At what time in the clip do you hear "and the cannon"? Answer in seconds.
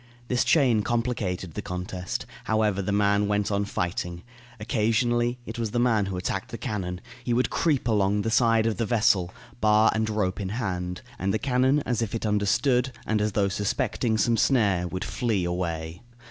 11.19-11.81